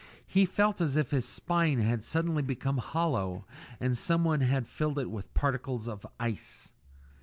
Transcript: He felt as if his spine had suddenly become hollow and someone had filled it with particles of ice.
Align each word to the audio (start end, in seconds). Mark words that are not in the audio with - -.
He 0.25 0.47
felt 0.47 0.81
as 0.81 0.95
if 0.95 1.11
his 1.11 1.27
spine 1.27 1.77
had 1.77 2.03
suddenly 2.03 2.41
become 2.41 2.79
hollow 2.79 3.45
and 3.79 3.95
someone 3.95 4.41
had 4.41 4.67
filled 4.67 4.97
it 4.97 5.11
with 5.11 5.31
particles 5.35 5.87
of 5.87 6.07
ice. 6.19 6.73